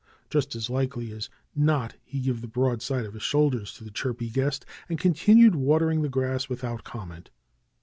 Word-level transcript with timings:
Just 0.31 0.55
as 0.55 0.67
likely 0.67 1.11
as 1.11 1.29
not 1.55 1.93
he 2.03 2.19
gave 2.21 2.41
the 2.41 2.47
broadside 2.47 3.05
of 3.05 3.13
his 3.13 3.21
shoulders 3.21 3.71
to 3.75 3.83
the 3.83 3.91
chirpy 3.91 4.31
guest, 4.31 4.65
and 4.89 4.99
continued 4.99 5.53
watering 5.53 6.01
the 6.01 6.09
grass 6.09 6.49
without 6.49 6.83
comment. 6.83 7.29